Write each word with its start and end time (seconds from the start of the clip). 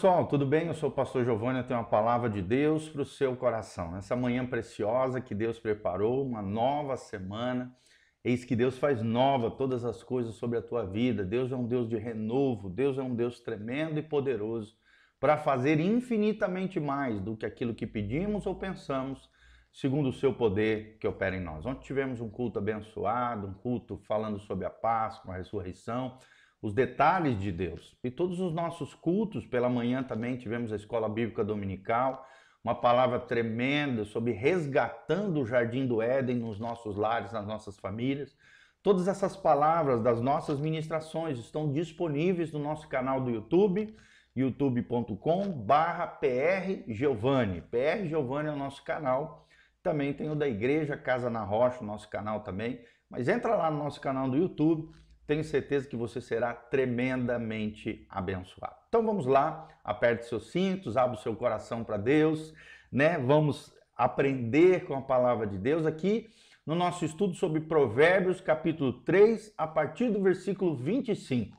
Pessoal, 0.00 0.26
tudo 0.26 0.46
bem? 0.46 0.66
Eu 0.66 0.72
sou 0.72 0.88
o 0.88 0.92
pastor 0.92 1.26
Giovanni, 1.26 1.58
eu 1.58 1.66
tenho 1.66 1.78
uma 1.78 1.84
palavra 1.84 2.30
de 2.30 2.40
Deus 2.40 2.88
para 2.88 3.02
o 3.02 3.04
seu 3.04 3.36
coração. 3.36 3.94
Essa 3.98 4.16
manhã 4.16 4.46
preciosa 4.46 5.20
que 5.20 5.34
Deus 5.34 5.58
preparou, 5.58 6.24
uma 6.24 6.40
nova 6.40 6.96
semana. 6.96 7.76
Eis 8.24 8.42
que 8.42 8.56
Deus 8.56 8.78
faz 8.78 9.02
nova 9.02 9.50
todas 9.50 9.84
as 9.84 10.02
coisas 10.02 10.36
sobre 10.36 10.56
a 10.56 10.62
tua 10.62 10.86
vida. 10.86 11.22
Deus 11.22 11.52
é 11.52 11.54
um 11.54 11.66
Deus 11.66 11.86
de 11.86 11.98
renovo, 11.98 12.70
Deus 12.70 12.96
é 12.96 13.02
um 13.02 13.14
Deus 13.14 13.40
tremendo 13.40 13.98
e 13.98 14.02
poderoso 14.02 14.74
para 15.20 15.36
fazer 15.36 15.78
infinitamente 15.78 16.80
mais 16.80 17.20
do 17.20 17.36
que 17.36 17.44
aquilo 17.44 17.74
que 17.74 17.86
pedimos 17.86 18.46
ou 18.46 18.54
pensamos, 18.54 19.28
segundo 19.70 20.08
o 20.08 20.14
seu 20.14 20.32
poder 20.32 20.96
que 20.98 21.06
opera 21.06 21.36
em 21.36 21.44
nós. 21.44 21.66
Ontem 21.66 21.82
tivemos 21.82 22.22
um 22.22 22.30
culto 22.30 22.58
abençoado, 22.58 23.48
um 23.48 23.52
culto 23.52 23.98
falando 24.08 24.38
sobre 24.38 24.64
a 24.64 24.70
Páscoa, 24.70 25.34
a 25.34 25.36
ressurreição 25.36 26.16
os 26.62 26.74
detalhes 26.74 27.40
de 27.40 27.50
Deus. 27.50 27.96
E 28.04 28.10
todos 28.10 28.38
os 28.40 28.52
nossos 28.52 28.94
cultos, 28.94 29.46
pela 29.46 29.68
manhã 29.68 30.02
também 30.02 30.36
tivemos 30.36 30.72
a 30.72 30.76
escola 30.76 31.08
bíblica 31.08 31.44
dominical, 31.44 32.26
uma 32.62 32.74
palavra 32.74 33.18
tremenda 33.18 34.04
sobre 34.04 34.32
resgatando 34.32 35.40
o 35.40 35.46
jardim 35.46 35.86
do 35.86 36.02
Éden 36.02 36.36
nos 36.36 36.60
nossos 36.60 36.96
lares, 36.96 37.32
nas 37.32 37.46
nossas 37.46 37.78
famílias. 37.78 38.36
Todas 38.82 39.08
essas 39.08 39.36
palavras 39.36 40.02
das 40.02 40.20
nossas 40.20 40.60
ministrações 40.60 41.38
estão 41.38 41.72
disponíveis 41.72 42.52
no 42.52 42.58
nosso 42.58 42.88
canal 42.88 43.20
do 43.20 43.30
YouTube, 43.30 43.96
youtube.com/barra 44.36 46.06
PR 46.06 46.84
Giovanni. 46.88 47.62
PR 47.62 48.06
Giovanni 48.06 48.48
é 48.50 48.52
o 48.52 48.56
nosso 48.56 48.84
canal. 48.84 49.46
Também 49.82 50.12
tem 50.12 50.30
o 50.30 50.34
da 50.34 50.46
Igreja 50.46 50.96
Casa 50.96 51.30
na 51.30 51.42
Rocha, 51.42 51.82
o 51.82 51.86
nosso 51.86 52.08
canal 52.10 52.40
também. 52.40 52.80
Mas 53.08 53.28
entra 53.28 53.56
lá 53.56 53.70
no 53.70 53.78
nosso 53.78 54.00
canal 54.00 54.28
do 54.30 54.36
YouTube 54.36 54.90
tenho 55.30 55.44
certeza 55.44 55.86
que 55.86 55.94
você 55.94 56.20
será 56.20 56.52
tremendamente 56.52 58.04
abençoado. 58.10 58.74
Então 58.88 59.06
vamos 59.06 59.26
lá, 59.26 59.68
aperte 59.84 60.26
seus 60.26 60.50
cintos, 60.50 60.96
abra 60.96 61.16
o 61.16 61.22
seu 61.22 61.36
coração 61.36 61.84
para 61.84 61.96
Deus, 61.96 62.52
né? 62.90 63.16
Vamos 63.16 63.72
aprender 63.96 64.86
com 64.86 64.96
a 64.96 65.00
palavra 65.00 65.46
de 65.46 65.56
Deus 65.56 65.86
aqui 65.86 66.28
no 66.66 66.74
nosso 66.74 67.04
estudo 67.04 67.34
sobre 67.34 67.60
Provérbios, 67.60 68.40
capítulo 68.40 68.92
3, 69.04 69.54
a 69.56 69.68
partir 69.68 70.10
do 70.10 70.20
versículo 70.20 70.74
25. 70.74 71.56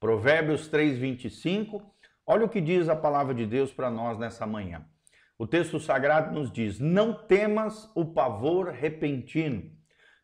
Provérbios 0.00 0.66
3, 0.68 0.96
25. 0.96 1.82
Olha 2.26 2.46
o 2.46 2.48
que 2.48 2.58
diz 2.58 2.88
a 2.88 2.96
palavra 2.96 3.34
de 3.34 3.44
Deus 3.44 3.70
para 3.70 3.90
nós 3.90 4.18
nessa 4.18 4.46
manhã. 4.46 4.82
O 5.36 5.46
texto 5.46 5.78
sagrado 5.78 6.32
nos 6.32 6.50
diz: 6.50 6.80
Não 6.80 7.12
temas 7.12 7.90
o 7.94 8.02
pavor 8.02 8.68
repentino 8.68 9.78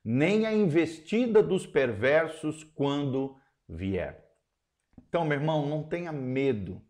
nem 0.08 0.46
a 0.46 0.54
investida 0.54 1.42
dos 1.42 1.66
perversos 1.66 2.62
quando 2.62 3.36
vier. 3.68 4.24
Então, 5.08 5.24
meu 5.24 5.36
irmão, 5.36 5.66
não 5.66 5.82
tenha 5.82 6.12
medo. 6.12 6.80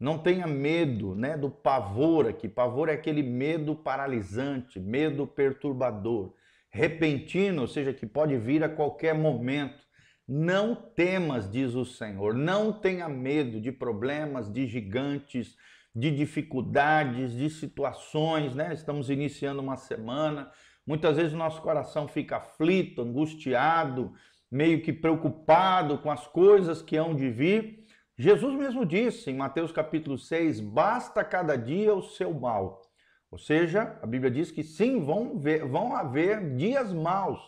Não 0.00 0.16
tenha 0.16 0.46
medo, 0.46 1.14
né, 1.14 1.36
do 1.36 1.50
pavor 1.50 2.26
aqui. 2.26 2.48
Pavor 2.48 2.88
é 2.88 2.94
aquele 2.94 3.22
medo 3.22 3.76
paralisante, 3.76 4.80
medo 4.80 5.26
perturbador, 5.26 6.34
repentino, 6.70 7.60
ou 7.60 7.68
seja, 7.68 7.92
que 7.92 8.06
pode 8.06 8.38
vir 8.38 8.64
a 8.64 8.70
qualquer 8.70 9.14
momento. 9.14 9.82
Não 10.26 10.74
temas, 10.74 11.50
diz 11.50 11.74
o 11.74 11.84
Senhor. 11.84 12.34
Não 12.34 12.72
tenha 12.72 13.06
medo 13.06 13.60
de 13.60 13.70
problemas, 13.70 14.50
de 14.50 14.66
gigantes, 14.66 15.54
de 15.94 16.10
dificuldades, 16.10 17.34
de 17.34 17.50
situações, 17.50 18.54
né? 18.54 18.72
Estamos 18.72 19.10
iniciando 19.10 19.60
uma 19.60 19.76
semana 19.76 20.50
Muitas 20.86 21.16
vezes 21.16 21.32
o 21.32 21.38
nosso 21.38 21.62
coração 21.62 22.08
fica 22.08 22.38
aflito, 22.38 23.02
angustiado, 23.02 24.12
meio 24.50 24.82
que 24.82 24.92
preocupado 24.92 25.98
com 25.98 26.10
as 26.10 26.26
coisas 26.26 26.82
que 26.82 26.96
hão 26.96 27.14
de 27.14 27.30
vir. 27.30 27.86
Jesus 28.18 28.54
mesmo 28.54 28.84
disse 28.84 29.30
em 29.30 29.36
Mateus 29.36 29.72
capítulo 29.72 30.18
6: 30.18 30.60
basta 30.60 31.24
cada 31.24 31.56
dia 31.56 31.94
o 31.94 32.02
seu 32.02 32.32
mal. 32.34 32.82
Ou 33.30 33.38
seja, 33.38 33.98
a 34.02 34.06
Bíblia 34.06 34.30
diz 34.30 34.50
que 34.50 34.62
sim, 34.62 35.02
vão, 35.02 35.38
ver, 35.38 35.64
vão 35.66 35.96
haver 35.96 36.54
dias 36.54 36.92
maus, 36.92 37.40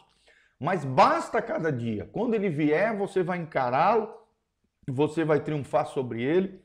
mas 0.59 0.83
basta 0.83 1.43
cada 1.43 1.71
dia. 1.71 2.09
Quando 2.11 2.33
ele 2.35 2.49
vier, 2.49 2.97
você 2.97 3.23
vai 3.23 3.39
encará-lo, 3.39 4.11
você 4.89 5.25
vai 5.25 5.41
triunfar 5.41 5.87
sobre 5.87 6.23
ele, 6.23 6.65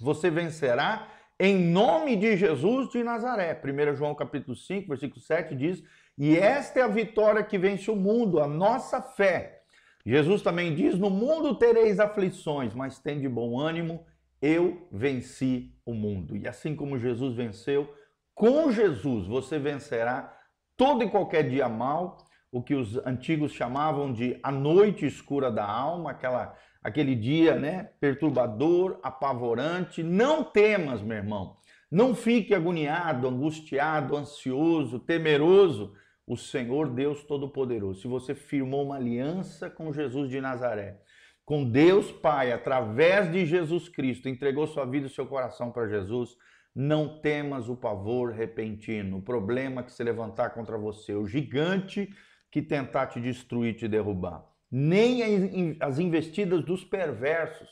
você 0.00 0.30
vencerá 0.30 1.08
em 1.38 1.58
nome 1.58 2.16
de 2.16 2.36
Jesus 2.36 2.90
de 2.90 3.02
Nazaré. 3.02 3.60
1 3.62 3.96
João 3.96 4.14
capítulo 4.14 4.56
5, 4.56 4.88
versículo 4.88 5.20
7 5.20 5.54
diz: 5.54 5.82
"E 6.16 6.36
esta 6.36 6.80
é 6.80 6.82
a 6.82 6.88
vitória 6.88 7.42
que 7.42 7.58
vence 7.58 7.90
o 7.90 7.96
mundo, 7.96 8.40
a 8.40 8.46
nossa 8.46 9.02
fé". 9.02 9.62
Jesus 10.06 10.42
também 10.42 10.74
diz: 10.74 10.98
"No 10.98 11.10
mundo 11.10 11.54
tereis 11.56 11.98
aflições, 11.98 12.74
mas 12.74 12.98
tende 12.98 13.28
bom 13.28 13.58
ânimo, 13.58 14.04
eu 14.40 14.86
venci 14.92 15.74
o 15.84 15.94
mundo". 15.94 16.36
E 16.36 16.46
assim 16.46 16.76
como 16.76 16.98
Jesus 16.98 17.34
venceu, 17.34 17.92
com 18.34 18.70
Jesus 18.70 19.26
você 19.26 19.58
vencerá 19.58 20.36
todo 20.76 21.02
e 21.02 21.10
qualquer 21.10 21.48
dia 21.48 21.68
mal, 21.68 22.18
o 22.50 22.62
que 22.62 22.74
os 22.74 22.96
antigos 23.04 23.52
chamavam 23.52 24.12
de 24.12 24.38
a 24.42 24.52
noite 24.52 25.04
escura 25.04 25.50
da 25.50 25.64
alma, 25.64 26.12
aquela 26.12 26.56
aquele 26.84 27.14
dia, 27.14 27.56
né, 27.56 27.88
perturbador, 27.98 29.00
apavorante. 29.02 30.02
Não 30.02 30.44
temas, 30.44 31.00
meu 31.00 31.16
irmão. 31.16 31.56
Não 31.90 32.14
fique 32.14 32.54
agoniado, 32.54 33.26
angustiado, 33.26 34.14
ansioso, 34.14 34.98
temeroso. 34.98 35.94
O 36.26 36.36
Senhor 36.36 36.88
Deus 36.88 37.22
Todo-Poderoso, 37.24 38.00
se 38.00 38.08
você 38.08 38.34
firmou 38.34 38.84
uma 38.84 38.96
aliança 38.96 39.68
com 39.68 39.92
Jesus 39.92 40.30
de 40.30 40.40
Nazaré, 40.40 40.98
com 41.44 41.64
Deus 41.64 42.10
Pai, 42.10 42.50
através 42.50 43.30
de 43.30 43.44
Jesus 43.44 43.90
Cristo, 43.90 44.28
entregou 44.28 44.66
sua 44.66 44.86
vida 44.86 45.06
e 45.06 45.10
seu 45.10 45.26
coração 45.26 45.70
para 45.70 45.86
Jesus, 45.86 46.34
não 46.74 47.20
temas 47.20 47.68
o 47.68 47.76
pavor 47.76 48.32
repentino, 48.32 49.18
o 49.18 49.22
problema 49.22 49.82
que 49.82 49.92
se 49.92 50.02
levantar 50.02 50.50
contra 50.54 50.78
você, 50.78 51.12
o 51.14 51.26
gigante 51.26 52.08
que 52.50 52.62
tentar 52.62 53.08
te 53.08 53.20
destruir, 53.20 53.74
te 53.74 53.86
derrubar 53.86 54.53
nem 54.70 55.76
as 55.80 55.98
investidas 55.98 56.64
dos 56.64 56.84
perversos 56.84 57.68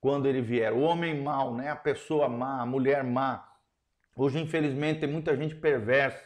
quando 0.00 0.26
ele 0.26 0.42
vier. 0.42 0.72
O 0.72 0.80
homem 0.80 1.22
mau, 1.22 1.54
né? 1.54 1.70
a 1.70 1.76
pessoa 1.76 2.28
má, 2.28 2.60
a 2.60 2.66
mulher 2.66 3.04
má. 3.04 3.48
Hoje, 4.16 4.40
infelizmente, 4.40 5.00
tem 5.00 5.08
muita 5.08 5.36
gente 5.36 5.54
perversa, 5.54 6.22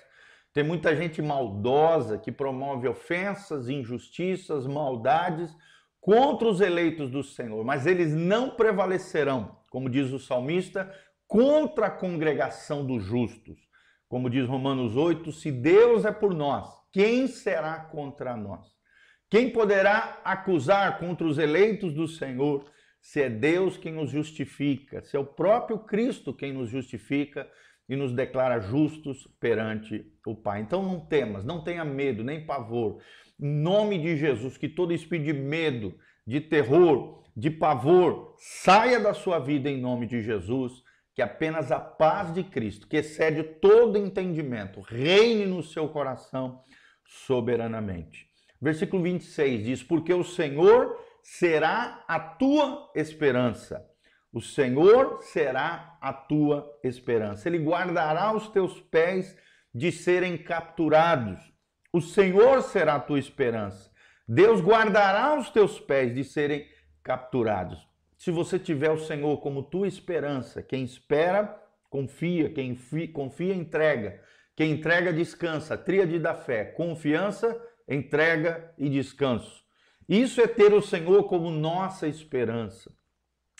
tem 0.53 0.65
muita 0.65 0.97
gente 0.97 1.21
maldosa 1.21 2.19
que 2.19 2.33
promove 2.33 2.89
ofensas, 2.89 3.69
injustiças, 3.69 4.67
maldades 4.67 5.55
contra 6.01 6.49
os 6.49 6.61
eleitos 6.61 7.11
do 7.11 7.23
Senhor, 7.23 7.65
mas 7.65 7.85
eles 7.85 8.15
não 8.15 8.51
prevalecerão, 8.51 9.59
como 9.69 9.91
diz 9.91 10.13
o 10.13 10.19
salmista, 10.19 10.93
contra 11.27 11.87
a 11.87 11.91
congregação 11.91 12.87
dos 12.87 13.03
justos. 13.05 13.59
Como 14.09 14.31
diz 14.31 14.49
Romanos 14.49 14.97
8, 14.97 15.33
se 15.33 15.51
Deus 15.51 16.05
é 16.05 16.13
por 16.13 16.33
nós, 16.33 16.69
quem 16.93 17.27
será 17.27 17.81
contra 17.81 18.37
nós? 18.37 18.76
Quem 19.29 19.51
poderá 19.51 20.21
acusar 20.25 20.99
contra 20.99 21.27
os 21.27 21.37
eleitos 21.37 21.93
do 21.93 22.07
Senhor 22.07 22.65
se 23.01 23.23
é 23.23 23.29
Deus 23.29 23.77
quem 23.77 23.93
nos 23.93 24.11
justifica, 24.11 25.03
se 25.03 25.17
é 25.17 25.21
o 25.21 25.25
próprio 25.25 25.81
Cristo 25.81 26.33
quem 26.33 26.53
nos 26.53 26.69
justifica 26.71 27.49
e 27.89 27.97
nos 27.97 28.13
declara 28.13 28.61
justos 28.61 29.27
perante 29.41 30.07
o 30.25 30.35
Pai? 30.35 30.61
Então 30.61 30.81
não 30.83 31.01
temas, 31.01 31.45
não 31.45 31.63
tenha 31.63 31.85
medo, 31.85 32.23
nem 32.23 32.47
pavor. 32.47 33.01
Em 33.41 33.49
nome 33.49 33.99
de 33.99 34.17
Jesus, 34.17 34.57
que 34.57 34.69
todo 34.69 34.93
espírito 34.93 35.27
de 35.27 35.33
medo, 35.33 35.99
de 36.25 36.41
terror, 36.41 37.25
de 37.37 37.51
pavor 37.51 38.35
saia 38.39 39.01
da 39.01 39.13
sua 39.13 39.41
vida 39.41 39.69
em 39.69 39.81
nome 39.81 40.07
de 40.07 40.23
Jesus, 40.23 40.85
que 41.15 41.21
apenas 41.21 41.73
a 41.73 41.81
paz 41.81 42.33
de 42.33 42.45
Cristo, 42.45 42.87
que 42.87 42.99
excede 42.99 43.43
todo 43.43 43.99
entendimento, 43.99 44.81
reine 44.81 45.47
no 45.47 45.65
seu 45.65 45.89
coração 45.89 46.63
soberanamente. 47.05 48.36
Versículo 48.67 49.01
26 49.05 49.65
diz: 49.65 49.83
Porque 49.85 50.13
o 50.13 50.25
Senhor 50.25 51.01
será 51.23 52.05
a 52.09 52.19
tua 52.19 52.91
esperança. 52.97 53.89
O 54.33 54.41
Senhor 54.41 55.23
será 55.23 55.97
a 56.01 56.13
tua 56.13 56.69
esperança. 56.83 57.49
Ele 57.49 57.59
guardará 57.59 58.35
os 58.35 58.49
teus 58.49 58.81
pés 58.81 59.37
de 59.73 59.93
serem 59.93 60.37
capturados. 60.37 61.39
O 61.93 62.01
Senhor 62.01 62.61
será 62.61 62.97
a 62.97 63.01
tua 63.01 63.21
esperança. 63.21 63.89
Deus 64.27 64.61
guardará 64.61 65.39
os 65.39 65.49
teus 65.49 65.79
pés 65.79 66.13
de 66.13 66.25
serem 66.25 66.67
capturados. 67.05 67.89
Se 68.19 68.33
você 68.33 68.59
tiver 68.59 68.91
o 68.91 68.99
Senhor 68.99 69.37
como 69.39 69.63
tua 69.63 69.87
esperança, 69.87 70.61
quem 70.61 70.83
espera, 70.83 71.57
confia, 71.89 72.51
quem 72.51 72.77
confia, 73.13 73.55
entrega. 73.55 74.21
Quem 74.57 74.73
entrega, 74.73 75.13
descansa. 75.13 75.79
Tríade 75.79 76.19
da 76.19 76.35
fé: 76.35 76.65
confiança, 76.65 77.57
entrega 77.89 78.73
e 78.77 78.89
descanso. 78.89 79.65
Isso 80.09 80.41
é 80.41 80.47
ter 80.47 80.73
o 80.73 80.83
Senhor 80.83 81.25
como 81.25 81.51
nossa 81.51 82.07
esperança. 82.07 82.93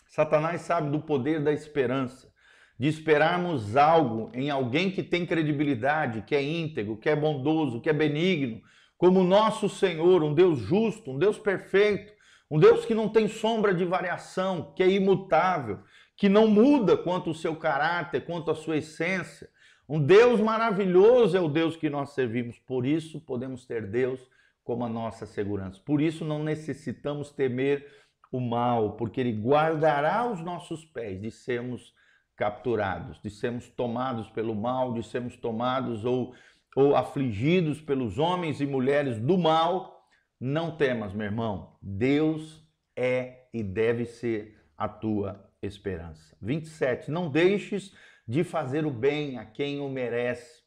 Satanás 0.07 0.61
sabe 0.61 0.89
do 0.89 1.01
poder 1.01 1.43
da 1.43 1.51
esperança, 1.51 2.31
de 2.79 2.87
esperarmos 2.87 3.75
algo 3.75 4.31
em 4.33 4.49
alguém 4.49 4.89
que 4.89 5.03
tem 5.03 5.25
credibilidade, 5.25 6.21
que 6.21 6.35
é 6.35 6.41
íntegro, 6.41 6.97
que 6.97 7.09
é 7.09 7.15
bondoso, 7.15 7.81
que 7.81 7.89
é 7.89 7.93
benigno, 7.93 8.61
como 8.97 9.23
nosso 9.23 9.69
Senhor, 9.69 10.23
um 10.23 10.33
Deus 10.33 10.59
justo, 10.59 11.11
um 11.11 11.19
Deus 11.19 11.37
perfeito, 11.37 12.13
um 12.49 12.57
Deus 12.57 12.85
que 12.85 12.95
não 12.95 13.09
tem 13.09 13.27
sombra 13.27 13.73
de 13.73 13.85
variação, 13.85 14.73
que 14.75 14.81
é 14.81 14.89
imutável, 14.89 15.79
que 16.15 16.29
não 16.29 16.47
muda 16.47 16.97
quanto 16.97 17.29
o 17.29 17.35
seu 17.35 17.55
caráter, 17.55 18.25
quanto 18.25 18.49
a 18.49 18.55
sua 18.55 18.77
essência. 18.77 19.49
Um 19.87 19.99
Deus 20.03 20.41
maravilhoso 20.41 21.37
é 21.37 21.39
o 21.39 21.47
Deus 21.47 21.77
que 21.77 21.89
nós 21.89 22.09
servimos, 22.09 22.59
por 22.59 22.85
isso 22.85 23.21
podemos 23.21 23.65
ter 23.65 23.89
Deus 23.89 24.19
como 24.63 24.83
a 24.83 24.89
nossa 24.89 25.25
segurança. 25.25 25.81
Por 25.85 26.01
isso 26.01 26.25
não 26.25 26.43
necessitamos 26.43 27.31
temer 27.31 27.87
o 28.29 28.41
mal, 28.41 28.97
porque 28.97 29.21
ele 29.21 29.31
guardará 29.31 30.29
os 30.29 30.41
nossos 30.41 30.83
pés 30.83 31.21
de 31.21 31.31
sermos 31.31 31.93
capturados, 32.35 33.21
de 33.21 33.29
sermos 33.29 33.69
tomados 33.69 34.29
pelo 34.29 34.53
mal, 34.53 34.93
de 34.93 35.03
sermos 35.03 35.37
tomados 35.37 36.03
ou, 36.03 36.35
ou 36.75 36.95
afligidos 36.95 37.79
pelos 37.81 38.19
homens 38.19 38.59
e 38.59 38.65
mulheres 38.65 39.19
do 39.19 39.37
mal. 39.37 40.05
Não 40.37 40.75
temas, 40.75 41.13
meu 41.13 41.25
irmão. 41.25 41.77
Deus 41.81 42.61
é 42.93 43.47
e 43.53 43.63
deve 43.63 44.05
ser 44.05 44.59
a 44.77 44.89
tua 44.89 45.49
esperança. 45.61 46.35
27. 46.41 47.09
Não 47.09 47.29
deixes 47.29 47.93
de 48.27 48.43
fazer 48.43 48.85
o 48.85 48.91
bem 48.91 49.37
a 49.37 49.45
quem 49.45 49.79
o 49.79 49.89
merece. 49.89 50.63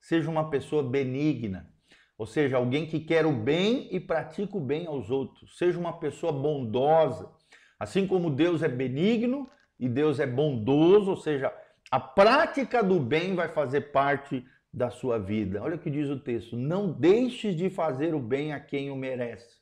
Seja 0.00 0.30
uma 0.30 0.50
pessoa 0.50 0.82
benigna, 0.82 1.72
ou 2.16 2.26
seja, 2.26 2.56
alguém 2.56 2.86
que 2.86 3.00
quer 3.00 3.26
o 3.26 3.32
bem 3.32 3.88
e 3.90 3.98
pratica 3.98 4.56
o 4.56 4.60
bem 4.60 4.86
aos 4.86 5.10
outros. 5.10 5.58
Seja 5.58 5.78
uma 5.78 5.98
pessoa 5.98 6.32
bondosa. 6.32 7.30
Assim 7.78 8.06
como 8.06 8.30
Deus 8.30 8.62
é 8.62 8.68
benigno 8.68 9.50
e 9.78 9.88
Deus 9.88 10.20
é 10.20 10.26
bondoso, 10.26 11.10
ou 11.10 11.16
seja, 11.16 11.52
a 11.90 11.98
prática 11.98 12.82
do 12.82 13.00
bem 13.00 13.34
vai 13.34 13.48
fazer 13.48 13.92
parte 13.92 14.44
da 14.72 14.90
sua 14.90 15.18
vida. 15.18 15.62
Olha 15.62 15.76
o 15.76 15.78
que 15.78 15.90
diz 15.90 16.08
o 16.08 16.18
texto: 16.18 16.56
não 16.56 16.92
deixes 16.92 17.56
de 17.56 17.68
fazer 17.68 18.14
o 18.14 18.20
bem 18.20 18.52
a 18.52 18.60
quem 18.60 18.90
o 18.90 18.96
merece. 18.96 19.58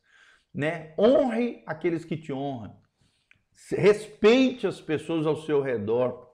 Né? 0.54 0.94
Honre 0.98 1.62
aqueles 1.66 2.04
que 2.04 2.16
te 2.16 2.32
honram. 2.32 2.76
Respeite 3.70 4.66
as 4.66 4.80
pessoas 4.80 5.26
ao 5.26 5.36
seu 5.36 5.62
redor. 5.62 6.31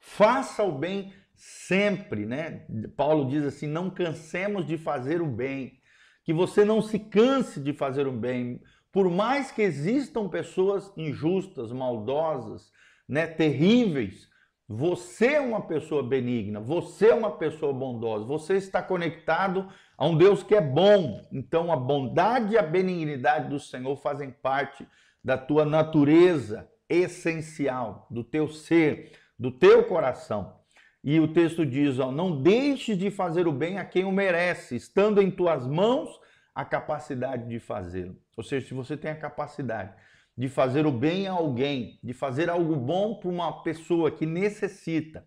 Faça 0.00 0.64
o 0.64 0.72
bem 0.72 1.12
sempre, 1.34 2.26
né? 2.26 2.66
Paulo 2.96 3.28
diz 3.28 3.44
assim: 3.44 3.66
não 3.66 3.90
cansemos 3.90 4.66
de 4.66 4.76
fazer 4.76 5.20
o 5.22 5.26
bem, 5.26 5.78
que 6.24 6.32
você 6.32 6.64
não 6.64 6.82
se 6.82 6.98
canse 6.98 7.60
de 7.60 7.72
fazer 7.72 8.06
o 8.06 8.12
bem, 8.12 8.60
por 8.90 9.08
mais 9.10 9.52
que 9.52 9.62
existam 9.62 10.28
pessoas 10.28 10.92
injustas, 10.96 11.70
maldosas, 11.70 12.72
né, 13.08 13.26
terríveis, 13.26 14.28
você 14.68 15.34
é 15.34 15.40
uma 15.40 15.62
pessoa 15.62 16.02
benigna, 16.02 16.60
você 16.60 17.08
é 17.08 17.14
uma 17.14 17.32
pessoa 17.32 17.72
bondosa, 17.72 18.24
você 18.24 18.54
está 18.54 18.80
conectado 18.82 19.68
a 19.98 20.06
um 20.06 20.16
Deus 20.16 20.42
que 20.42 20.54
é 20.54 20.60
bom. 20.60 21.20
Então 21.32 21.72
a 21.72 21.76
bondade 21.76 22.54
e 22.54 22.58
a 22.58 22.62
benignidade 22.62 23.48
do 23.48 23.58
Senhor 23.58 23.96
fazem 23.96 24.30
parte 24.30 24.86
da 25.24 25.36
tua 25.36 25.64
natureza 25.64 26.70
essencial, 26.88 28.06
do 28.10 28.22
teu 28.22 28.48
ser, 28.48 29.12
do 29.40 29.50
teu 29.50 29.82
coração. 29.84 30.60
E 31.02 31.18
o 31.18 31.26
texto 31.26 31.64
diz: 31.64 31.98
ó, 31.98 32.12
não 32.12 32.42
deixes 32.42 32.98
de 32.98 33.10
fazer 33.10 33.48
o 33.48 33.52
bem 33.52 33.78
a 33.78 33.84
quem 33.86 34.04
o 34.04 34.12
merece, 34.12 34.76
estando 34.76 35.22
em 35.22 35.30
tuas 35.30 35.66
mãos 35.66 36.20
a 36.54 36.62
capacidade 36.62 37.48
de 37.48 37.58
fazê-lo. 37.58 38.16
Ou 38.36 38.44
seja, 38.44 38.68
se 38.68 38.74
você 38.74 38.98
tem 38.98 39.10
a 39.10 39.16
capacidade 39.16 39.94
de 40.36 40.48
fazer 40.48 40.86
o 40.86 40.92
bem 40.92 41.26
a 41.26 41.32
alguém, 41.32 41.98
de 42.02 42.12
fazer 42.12 42.50
algo 42.50 42.76
bom 42.76 43.14
para 43.14 43.30
uma 43.30 43.62
pessoa 43.62 44.10
que 44.10 44.26
necessita. 44.26 45.26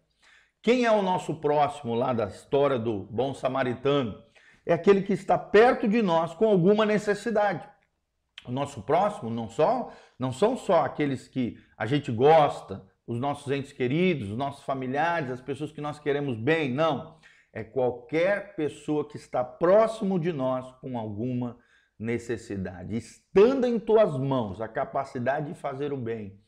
Quem 0.61 0.85
é 0.85 0.91
o 0.91 1.01
nosso 1.01 1.35
próximo 1.35 1.93
lá 1.93 2.13
da 2.13 2.25
história 2.25 2.79
do 2.79 3.03
bom 3.11 3.33
samaritano? 3.33 4.23
É 4.65 4.73
aquele 4.73 5.01
que 5.01 5.13
está 5.13 5.37
perto 5.37 5.87
de 5.87 6.01
nós 6.01 6.33
com 6.33 6.45
alguma 6.45 6.85
necessidade. 6.85 7.67
O 8.45 8.51
nosso 8.51 8.81
próximo 8.81 9.29
não 9.29 9.49
só 9.49 9.91
não 10.17 10.31
são 10.31 10.55
só 10.55 10.85
aqueles 10.85 11.27
que 11.27 11.57
a 11.77 11.85
gente 11.85 12.11
gosta, 12.11 12.85
os 13.05 13.19
nossos 13.19 13.51
entes 13.51 13.71
queridos, 13.71 14.31
os 14.31 14.37
nossos 14.37 14.63
familiares, 14.63 15.29
as 15.29 15.41
pessoas 15.41 15.71
que 15.71 15.81
nós 15.81 15.99
queremos 15.99 16.37
bem, 16.37 16.71
não. 16.71 17.17
É 17.51 17.63
qualquer 17.63 18.55
pessoa 18.55 19.07
que 19.07 19.17
está 19.17 19.43
próximo 19.43 20.19
de 20.19 20.31
nós 20.31 20.71
com 20.81 20.97
alguma 20.97 21.57
necessidade. 21.99 22.95
Estando 22.95 23.65
em 23.65 23.79
tuas 23.79 24.17
mãos 24.17 24.59
a 24.59 24.67
capacidade 24.67 25.53
de 25.53 25.59
fazer 25.59 25.93
o 25.93 25.97
bem, 25.97 26.39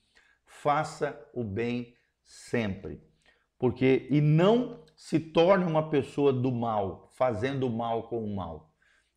faça 0.45 1.19
o 1.33 1.43
bem 1.43 1.93
sempre. 2.23 3.01
Porque 3.57 4.07
e 4.09 4.19
não 4.19 4.83
se 4.95 5.19
torne 5.19 5.65
uma 5.65 5.89
pessoa 5.89 6.33
do 6.33 6.51
mal, 6.51 7.09
fazendo 7.15 7.67
o 7.67 7.69
mal 7.69 8.03
com 8.09 8.23
o 8.23 8.35
mal. 8.35 8.71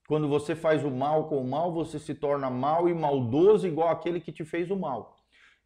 Quando 0.06 0.28
você 0.28 0.54
faz 0.54 0.84
o 0.84 0.90
mal 0.90 1.28
com 1.28 1.38
o 1.38 1.48
mal, 1.48 1.72
você 1.72 1.98
se 1.98 2.14
torna 2.14 2.48
mal 2.48 2.88
e 2.88 2.94
maldoso 2.94 3.66
igual 3.66 3.88
aquele 3.88 4.20
que 4.20 4.32
te 4.32 4.44
fez 4.44 4.70
o 4.70 4.76
mal. 4.76 5.17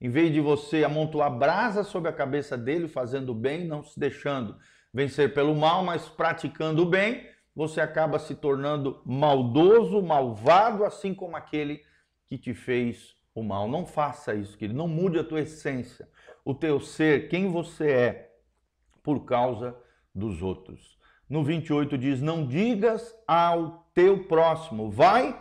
Em 0.02 0.10
vez 0.10 0.32
de 0.32 0.40
você 0.40 0.82
amontoar 0.82 1.30
brasa 1.30 1.84
sobre 1.84 2.10
a 2.10 2.12
cabeça 2.12 2.58
dele, 2.58 2.88
fazendo 2.88 3.30
o 3.30 3.34
bem, 3.36 3.64
não 3.64 3.84
se 3.84 4.00
deixando 4.00 4.56
vencer 4.92 5.32
pelo 5.32 5.54
mal, 5.54 5.84
mas 5.84 6.08
praticando 6.08 6.82
o 6.82 6.86
bem, 6.86 7.24
você 7.54 7.80
acaba 7.80 8.18
se 8.18 8.34
tornando 8.34 9.00
maldoso, 9.06 10.02
malvado, 10.02 10.84
assim 10.84 11.14
como 11.14 11.36
aquele 11.36 11.84
que 12.26 12.36
te 12.36 12.52
fez 12.52 13.14
o 13.32 13.44
mal. 13.44 13.68
Não 13.68 13.86
faça 13.86 14.34
isso, 14.34 14.58
querido. 14.58 14.76
Não 14.76 14.88
mude 14.88 15.20
a 15.20 15.24
tua 15.24 15.42
essência, 15.42 16.08
o 16.44 16.52
teu 16.52 16.80
ser, 16.80 17.28
quem 17.28 17.48
você 17.48 17.92
é, 17.92 18.32
por 19.04 19.24
causa 19.24 19.76
dos 20.12 20.42
outros. 20.42 20.98
No 21.30 21.44
28 21.44 21.96
diz: 21.96 22.20
Não 22.20 22.44
digas 22.44 23.14
ao 23.24 23.88
teu 23.94 24.24
próximo, 24.24 24.90
vai 24.90 25.40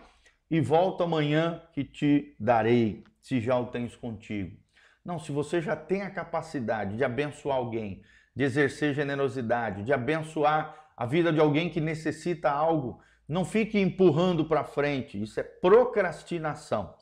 e 0.51 0.59
volta 0.59 1.05
amanhã 1.05 1.63
que 1.71 1.81
te 1.81 2.35
darei 2.37 3.05
se 3.21 3.39
já 3.39 3.57
o 3.57 3.67
tens 3.67 3.95
contigo. 3.95 4.57
Não, 5.03 5.17
se 5.17 5.31
você 5.31 5.61
já 5.61 5.77
tem 5.77 6.01
a 6.01 6.09
capacidade 6.09 6.97
de 6.97 7.05
abençoar 7.05 7.55
alguém, 7.55 8.03
de 8.35 8.43
exercer 8.43 8.93
generosidade, 8.93 9.81
de 9.81 9.93
abençoar 9.93 10.75
a 10.97 11.05
vida 11.05 11.31
de 11.31 11.39
alguém 11.39 11.69
que 11.69 11.79
necessita 11.79 12.51
algo, 12.51 13.01
não 13.27 13.45
fique 13.45 13.79
empurrando 13.79 14.43
para 14.43 14.65
frente. 14.65 15.21
Isso 15.21 15.39
é 15.39 15.43
procrastinação. 15.43 16.95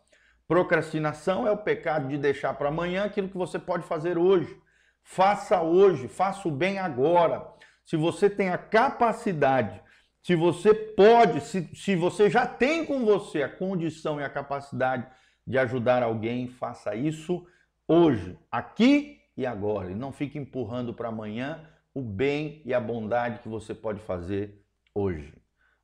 Procrastinação 0.47 1.47
é 1.47 1.51
o 1.51 1.57
pecado 1.57 2.07
de 2.07 2.19
deixar 2.19 2.53
para 2.53 2.69
amanhã 2.69 3.05
aquilo 3.05 3.29
que 3.29 3.37
você 3.37 3.57
pode 3.57 3.83
fazer 3.83 4.15
hoje. 4.15 4.55
Faça 5.03 5.59
hoje, 5.59 6.07
faça 6.07 6.47
o 6.47 6.51
bem 6.51 6.77
agora. 6.77 7.47
Se 7.83 7.97
você 7.97 8.29
tem 8.29 8.49
a 8.49 8.59
capacidade, 8.59 9.81
se 10.21 10.35
você 10.35 10.73
pode, 10.73 11.41
se, 11.41 11.69
se 11.73 11.95
você 11.95 12.29
já 12.29 12.45
tem 12.45 12.85
com 12.85 13.05
você 13.05 13.43
a 13.43 13.49
condição 13.49 14.19
e 14.19 14.23
a 14.23 14.29
capacidade 14.29 15.07
de 15.45 15.57
ajudar 15.57 16.03
alguém, 16.03 16.47
faça 16.47 16.95
isso 16.95 17.45
hoje, 17.87 18.37
aqui 18.51 19.19
e 19.35 19.45
agora. 19.45 19.91
E 19.91 19.95
não 19.95 20.11
fique 20.11 20.37
empurrando 20.37 20.93
para 20.93 21.09
amanhã 21.09 21.67
o 21.93 22.01
bem 22.01 22.61
e 22.65 22.73
a 22.73 22.79
bondade 22.79 23.39
que 23.39 23.49
você 23.49 23.73
pode 23.73 23.99
fazer 24.01 24.63
hoje. 24.93 25.33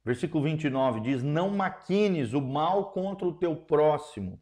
Versículo 0.04 0.44
29 0.44 1.00
diz: 1.00 1.24
Não 1.24 1.50
maquines 1.50 2.34
o 2.34 2.42
mal 2.42 2.92
contra 2.92 3.28
o 3.28 3.34
teu 3.34 3.56
próximo, 3.56 4.40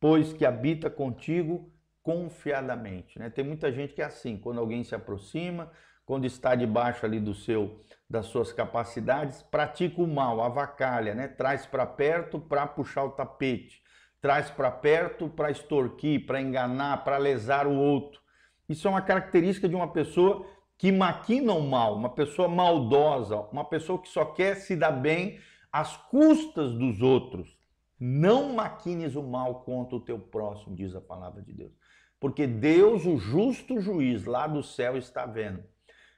pois 0.00 0.32
que 0.32 0.44
habita 0.44 0.90
contigo 0.90 1.72
confiadamente. 2.02 3.18
Né? 3.18 3.30
Tem 3.30 3.44
muita 3.44 3.72
gente 3.72 3.94
que 3.94 4.02
é 4.02 4.04
assim, 4.04 4.36
quando 4.36 4.58
alguém 4.58 4.82
se 4.82 4.94
aproxima, 4.94 5.70
quando 6.06 6.24
está 6.24 6.54
debaixo 6.54 7.04
ali 7.04 7.20
do 7.20 7.34
seu 7.34 7.78
das 8.08 8.26
suas 8.26 8.52
capacidades, 8.52 9.42
pratica 9.42 10.00
o 10.00 10.06
mal, 10.06 10.40
avacalha, 10.40 11.12
né? 11.12 11.26
traz 11.26 11.66
para 11.66 11.84
perto 11.84 12.38
para 12.38 12.64
puxar 12.64 13.02
o 13.02 13.10
tapete 13.10 13.82
traz 14.26 14.50
para 14.50 14.72
perto 14.72 15.28
para 15.28 15.52
extorquir, 15.52 16.26
para 16.26 16.40
enganar, 16.40 17.04
para 17.04 17.16
lesar 17.16 17.64
o 17.64 17.76
outro. 17.76 18.20
Isso 18.68 18.88
é 18.88 18.90
uma 18.90 19.00
característica 19.00 19.68
de 19.68 19.76
uma 19.76 19.92
pessoa 19.92 20.44
que 20.76 20.90
maquina 20.90 21.52
o 21.52 21.62
mal, 21.62 21.94
uma 21.94 22.10
pessoa 22.10 22.48
maldosa, 22.48 23.36
uma 23.52 23.64
pessoa 23.64 24.00
que 24.00 24.08
só 24.08 24.24
quer 24.24 24.56
se 24.56 24.74
dar 24.74 24.90
bem 24.90 25.38
às 25.72 25.96
custas 25.96 26.72
dos 26.72 27.00
outros. 27.00 27.56
Não 28.00 28.52
maquines 28.52 29.14
o 29.14 29.22
mal 29.22 29.62
contra 29.62 29.94
o 29.94 30.00
teu 30.00 30.18
próximo, 30.18 30.74
diz 30.74 30.96
a 30.96 31.00
palavra 31.00 31.40
de 31.40 31.52
Deus. 31.52 31.72
Porque 32.18 32.48
Deus, 32.48 33.06
o 33.06 33.16
justo 33.16 33.80
juiz 33.80 34.24
lá 34.24 34.48
do 34.48 34.60
céu, 34.60 34.96
está 34.96 35.24
vendo. 35.24 35.62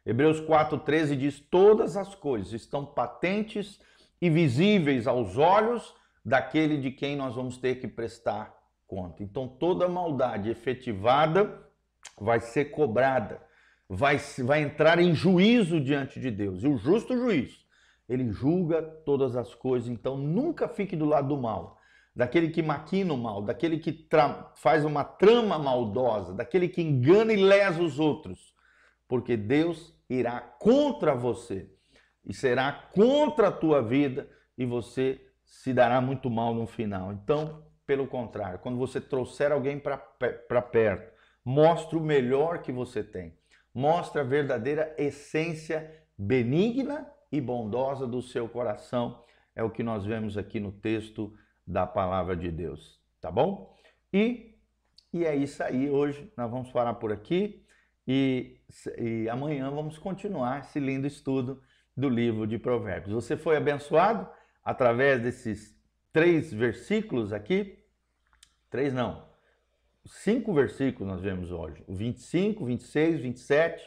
Hebreus 0.09 0.41
4,13 0.41 1.15
diz: 1.17 1.39
Todas 1.39 1.95
as 1.95 2.15
coisas 2.15 2.55
estão 2.55 2.83
patentes 2.87 3.79
e 4.23 4.31
visíveis 4.31 5.07
aos 5.07 5.37
olhos 5.37 5.95
daquele 6.25 6.79
de 6.79 6.91
quem 6.91 7.15
nós 7.15 7.35
vamos 7.35 7.59
ter 7.59 7.75
que 7.75 7.87
prestar 7.87 8.57
conta. 8.87 9.23
Então, 9.23 9.47
toda 9.47 9.87
maldade 9.87 10.49
efetivada 10.49 11.63
vai 12.19 12.41
ser 12.41 12.71
cobrada, 12.71 13.39
vai, 13.87 14.17
vai 14.39 14.63
entrar 14.63 14.99
em 14.99 15.15
juízo 15.15 15.79
diante 15.79 16.19
de 16.19 16.31
Deus. 16.31 16.65
E 16.65 16.69
o 16.69 16.79
justo 16.79 17.15
juiz, 17.15 17.67
ele 18.09 18.33
julga 18.33 18.81
todas 18.81 19.37
as 19.37 19.55
coisas. 19.55 19.91
Então, 19.91 20.17
nunca 20.17 20.69
fique 20.69 20.97
do 20.97 21.05
lado 21.05 21.29
do 21.29 21.37
mal, 21.37 21.77
daquele 22.17 22.49
que 22.49 22.63
maquina 22.63 23.13
o 23.13 23.19
mal, 23.19 23.43
daquele 23.43 23.79
que 23.79 24.09
faz 24.55 24.87
uma 24.87 25.05
trama 25.05 25.59
maldosa, 25.59 26.33
daquele 26.33 26.67
que 26.67 26.81
engana 26.81 27.35
e 27.35 27.37
lesa 27.37 27.83
os 27.83 27.99
outros, 27.99 28.57
porque 29.09 29.37
Deus 29.37 29.93
irá 30.09 30.41
contra 30.41 31.15
você 31.15 31.69
e 32.25 32.33
será 32.33 32.71
contra 32.73 33.49
a 33.49 33.53
tua 33.53 33.83
vida 33.83 34.31
e 34.57 34.65
você 34.65 35.21
se 35.45 35.73
dará 35.73 36.01
muito 36.01 36.31
mal 36.31 36.55
no 36.55 36.67
final. 36.67 37.13
Então, 37.13 37.65
pelo 37.87 38.07
contrário, 38.07 38.59
quando 38.59 38.79
você 38.79 39.01
trouxer 39.01 39.51
alguém 39.51 39.81
para 39.81 39.97
perto, 40.63 41.19
Mostra 41.51 41.97
o 41.99 42.03
melhor 42.03 42.61
que 42.61 42.71
você 42.71 43.03
tem. 43.03 43.35
Mostra 43.73 44.21
a 44.21 44.25
verdadeira 44.25 44.95
essência 44.99 45.91
benigna 46.15 47.11
e 47.33 47.41
bondosa 47.41 48.07
do 48.07 48.21
seu 48.21 48.47
coração. 48.47 49.25
É 49.57 49.63
o 49.63 49.71
que 49.71 49.83
nós 49.83 50.05
vemos 50.05 50.37
aqui 50.37 50.61
no 50.61 50.71
texto 50.71 51.35
da 51.67 51.87
palavra 51.87 52.37
de 52.37 52.51
Deus, 52.51 53.01
tá 53.19 53.31
bom? 53.31 53.75
E, 54.13 54.59
e 55.11 55.25
é 55.25 55.35
isso 55.35 55.63
aí. 55.63 55.89
Hoje 55.89 56.31
nós 56.37 56.51
vamos 56.51 56.71
parar 56.71 56.93
por 56.97 57.11
aqui 57.11 57.65
e, 58.09 58.59
e 58.97 59.29
amanhã 59.29 59.71
vamos 59.71 59.99
continuar 59.99 60.61
esse 60.61 60.81
lindo 60.81 61.07
estudo 61.07 61.63
do 61.95 62.09
livro 62.09 62.47
de 62.47 62.59
Provérbios. 62.59 63.13
Você 63.13 63.37
foi 63.37 63.55
abençoado 63.55 64.27
através 64.65 65.21
desses 65.21 65.79
três 66.11 66.51
versículos 66.51 67.35
aqui? 67.35 67.79
Três 68.71 68.95
não. 68.95 69.29
Cinco 70.07 70.55
versículos 70.55 71.07
nós 71.07 71.21
vemos 71.21 71.51
hoje: 71.51 71.85
o 71.87 71.95
25, 71.95 72.65
26, 72.65 73.21
27, 73.21 73.87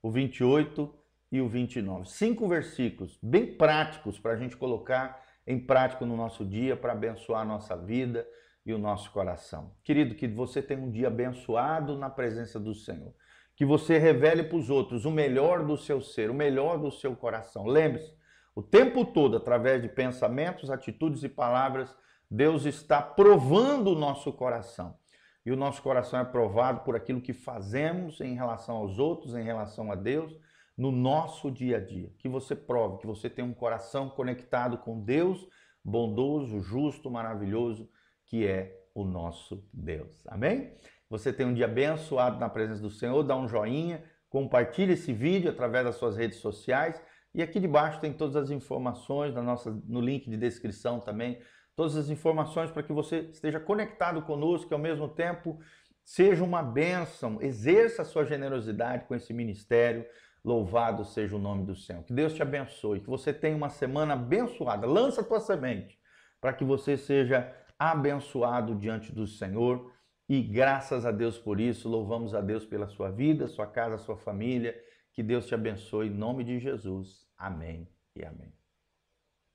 o 0.00 0.10
28 0.10 0.94
e 1.30 1.42
o 1.42 1.48
29. 1.48 2.08
Cinco 2.08 2.48
versículos 2.48 3.18
bem 3.22 3.54
práticos 3.54 4.18
para 4.18 4.32
a 4.32 4.36
gente 4.36 4.56
colocar 4.56 5.22
em 5.46 5.60
prática 5.60 6.06
no 6.06 6.16
nosso 6.16 6.42
dia 6.42 6.74
para 6.74 6.92
abençoar 6.92 7.42
a 7.42 7.44
nossa 7.44 7.76
vida 7.76 8.26
e 8.64 8.72
o 8.72 8.78
nosso 8.78 9.10
coração. 9.10 9.74
Querido, 9.84 10.14
que 10.14 10.26
você 10.26 10.62
tenha 10.62 10.80
um 10.80 10.90
dia 10.90 11.08
abençoado 11.08 11.98
na 11.98 12.08
presença 12.08 12.58
do 12.58 12.74
Senhor. 12.74 13.14
Que 13.58 13.66
você 13.66 13.98
revele 13.98 14.44
para 14.44 14.56
os 14.56 14.70
outros 14.70 15.04
o 15.04 15.10
melhor 15.10 15.66
do 15.66 15.76
seu 15.76 16.00
ser, 16.00 16.30
o 16.30 16.34
melhor 16.34 16.78
do 16.78 16.90
seu 16.90 17.14
coração. 17.14 17.66
Lembre-se, 17.66 18.16
o 18.54 18.62
tempo 18.62 19.04
todo, 19.04 19.36
através 19.36 19.82
de 19.82 19.88
pensamentos, 19.88 20.70
atitudes 20.70 21.22
e 21.24 21.28
palavras, 21.28 21.94
Deus 22.30 22.64
está 22.64 23.02
provando 23.02 23.88
o 23.88 23.98
nosso 23.98 24.32
coração. 24.32 24.96
E 25.44 25.50
o 25.50 25.56
nosso 25.56 25.82
coração 25.82 26.20
é 26.20 26.24
provado 26.24 26.80
por 26.80 26.94
aquilo 26.94 27.20
que 27.20 27.32
fazemos 27.32 28.20
em 28.20 28.34
relação 28.34 28.76
aos 28.76 28.98
outros, 28.98 29.34
em 29.34 29.42
relação 29.42 29.92
a 29.92 29.94
Deus 29.94 30.34
no 30.78 30.92
nosso 30.92 31.50
dia 31.50 31.78
a 31.78 31.80
dia. 31.80 32.12
Que 32.18 32.28
você 32.28 32.54
prove 32.54 32.98
que 32.98 33.06
você 33.06 33.28
tem 33.28 33.44
um 33.44 33.52
coração 33.52 34.08
conectado 34.08 34.78
com 34.78 35.00
Deus, 35.00 35.44
bondoso, 35.84 36.60
justo, 36.60 37.10
maravilhoso, 37.10 37.90
que 38.24 38.46
é 38.46 38.78
o 38.94 39.04
nosso 39.04 39.68
Deus. 39.72 40.24
Amém? 40.28 40.72
Você 41.10 41.32
tem 41.32 41.46
um 41.46 41.54
dia 41.54 41.64
abençoado 41.64 42.38
na 42.38 42.48
presença 42.48 42.82
do 42.82 42.90
Senhor, 42.90 43.22
dá 43.22 43.36
um 43.36 43.48
joinha, 43.48 44.04
compartilhe 44.28 44.92
esse 44.92 45.12
vídeo 45.12 45.50
através 45.50 45.84
das 45.84 45.96
suas 45.96 46.16
redes 46.16 46.38
sociais 46.38 47.00
e 47.34 47.42
aqui 47.42 47.58
debaixo 47.60 48.00
tem 48.00 48.12
todas 48.12 48.36
as 48.36 48.50
informações 48.50 49.34
na 49.34 49.42
nossa, 49.42 49.70
no 49.86 50.00
link 50.00 50.28
de 50.28 50.36
descrição 50.36 51.00
também, 51.00 51.40
todas 51.74 51.96
as 51.96 52.10
informações 52.10 52.70
para 52.70 52.82
que 52.82 52.92
você 52.92 53.20
esteja 53.30 53.60
conectado 53.60 54.22
conosco 54.22 54.72
e 54.72 54.74
ao 54.74 54.80
mesmo 54.80 55.08
tempo 55.08 55.58
seja 56.04 56.42
uma 56.42 56.62
bênção, 56.62 57.38
exerça 57.40 58.02
a 58.02 58.04
sua 58.04 58.24
generosidade 58.24 59.04
com 59.04 59.14
esse 59.14 59.32
ministério, 59.32 60.04
Louvado 60.44 61.04
seja 61.04 61.36
o 61.36 61.38
nome 61.38 61.64
do 61.64 61.74
Senhor. 61.74 62.02
Que 62.04 62.12
Deus 62.12 62.32
te 62.32 62.42
abençoe, 62.42 63.00
que 63.00 63.10
você 63.10 63.32
tenha 63.32 63.56
uma 63.56 63.68
semana 63.68 64.14
abençoada. 64.14 64.86
Lança 64.86 65.20
a 65.20 65.24
tua 65.24 65.40
semente 65.40 65.98
para 66.40 66.52
que 66.52 66.64
você 66.64 66.96
seja 66.96 67.52
abençoado 67.78 68.74
diante 68.74 69.12
do 69.12 69.26
Senhor. 69.26 69.92
E 70.28 70.42
graças 70.42 71.06
a 71.06 71.10
Deus 71.10 71.38
por 71.38 71.58
isso, 71.58 71.88
louvamos 71.88 72.34
a 72.34 72.40
Deus 72.40 72.66
pela 72.66 72.86
sua 72.86 73.10
vida, 73.10 73.48
sua 73.48 73.66
casa, 73.66 73.96
sua 73.98 74.16
família. 74.16 74.76
Que 75.12 75.22
Deus 75.22 75.46
te 75.46 75.54
abençoe 75.54 76.08
em 76.08 76.14
nome 76.14 76.44
de 76.44 76.58
Jesus. 76.58 77.26
Amém 77.36 77.88
e 78.14 78.24
amém. 78.24 78.57